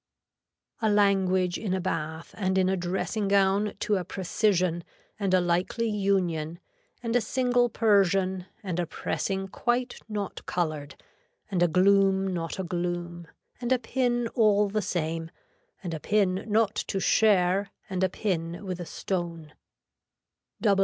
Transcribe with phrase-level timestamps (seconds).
[0.81, 4.83] A language in a bath and in a dressing gown to a precision
[5.19, 6.57] and a likely union
[7.03, 10.95] and a single persian and a pressing quite not colored
[11.51, 13.27] and a gloom not a gloom,
[13.61, 15.29] and a pin all the same,
[15.83, 19.53] and a pin not to share and a pin with a stone.